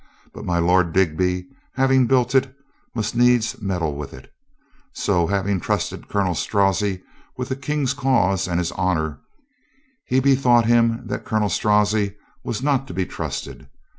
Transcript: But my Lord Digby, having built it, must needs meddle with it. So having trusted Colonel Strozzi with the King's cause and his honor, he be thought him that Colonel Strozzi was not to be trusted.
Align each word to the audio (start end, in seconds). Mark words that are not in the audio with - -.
But 0.33 0.45
my 0.45 0.57
Lord 0.57 0.93
Digby, 0.93 1.45
having 1.75 2.07
built 2.07 2.33
it, 2.33 2.51
must 2.95 3.15
needs 3.15 3.61
meddle 3.61 3.95
with 3.95 4.15
it. 4.15 4.33
So 4.93 5.27
having 5.27 5.59
trusted 5.59 6.07
Colonel 6.09 6.33
Strozzi 6.33 7.03
with 7.37 7.49
the 7.49 7.55
King's 7.55 7.93
cause 7.93 8.47
and 8.47 8.57
his 8.59 8.71
honor, 8.71 9.19
he 10.07 10.19
be 10.19 10.33
thought 10.33 10.65
him 10.65 11.05
that 11.05 11.23
Colonel 11.23 11.49
Strozzi 11.49 12.15
was 12.43 12.63
not 12.63 12.87
to 12.87 12.95
be 12.95 13.05
trusted. 13.05 13.67